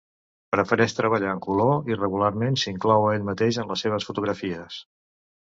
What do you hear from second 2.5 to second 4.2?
s'inclou a ell mateix en les seves